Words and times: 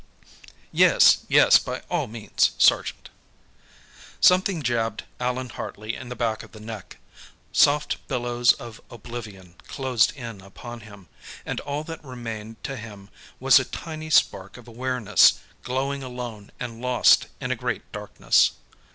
"Yes, 0.71 1.25
yes; 1.27 1.59
by 1.59 1.83
all 1.87 2.07
means, 2.07 2.53
sergeant." 2.57 3.11
Something 4.19 4.63
jabbed 4.63 5.03
Allan 5.19 5.49
Hartley 5.49 5.95
in 5.95 6.09
the 6.09 6.15
back 6.15 6.41
of 6.41 6.53
the 6.53 6.59
neck. 6.59 6.97
Soft 7.51 7.97
billows 8.07 8.53
of 8.53 8.81
oblivion 8.89 9.53
closed 9.67 10.11
in 10.15 10.41
upon 10.41 10.79
him, 10.79 11.07
and 11.45 11.59
all 11.59 11.83
that 11.83 12.03
remained 12.03 12.63
to 12.63 12.77
him 12.77 13.09
was 13.39 13.59
a 13.59 13.63
tiny 13.63 14.09
spark 14.09 14.57
of 14.57 14.67
awareness, 14.67 15.35
glowing 15.61 16.01
alone 16.01 16.51
and 16.59 16.81
lost 16.81 17.27
in 17.39 17.51
a 17.51 17.55
great 17.55 17.91
darkness. 17.91 18.53